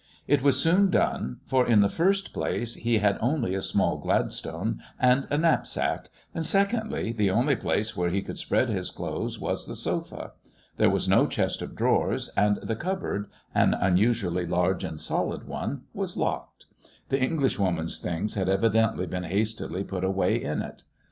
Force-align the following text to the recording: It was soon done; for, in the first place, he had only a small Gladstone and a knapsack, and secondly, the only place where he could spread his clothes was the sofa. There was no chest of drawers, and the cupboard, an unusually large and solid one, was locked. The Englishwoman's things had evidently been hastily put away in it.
It 0.27 0.41
was 0.41 0.59
soon 0.59 0.89
done; 0.89 1.41
for, 1.45 1.63
in 1.67 1.81
the 1.81 1.87
first 1.87 2.33
place, 2.33 2.73
he 2.73 2.97
had 2.97 3.19
only 3.21 3.53
a 3.53 3.61
small 3.61 3.99
Gladstone 3.99 4.81
and 4.99 5.27
a 5.29 5.37
knapsack, 5.37 6.09
and 6.33 6.43
secondly, 6.43 7.11
the 7.11 7.29
only 7.29 7.55
place 7.55 7.95
where 7.95 8.09
he 8.09 8.23
could 8.23 8.39
spread 8.39 8.67
his 8.69 8.89
clothes 8.89 9.37
was 9.39 9.67
the 9.67 9.75
sofa. 9.75 10.31
There 10.77 10.89
was 10.89 11.07
no 11.07 11.27
chest 11.27 11.61
of 11.61 11.75
drawers, 11.75 12.31
and 12.35 12.57
the 12.63 12.75
cupboard, 12.75 13.27
an 13.53 13.75
unusually 13.75 14.47
large 14.47 14.83
and 14.83 14.99
solid 14.99 15.43
one, 15.47 15.83
was 15.93 16.17
locked. 16.17 16.65
The 17.09 17.21
Englishwoman's 17.21 17.99
things 17.99 18.33
had 18.33 18.49
evidently 18.49 19.05
been 19.05 19.25
hastily 19.25 19.83
put 19.83 20.03
away 20.03 20.41
in 20.43 20.63
it. 20.63 20.81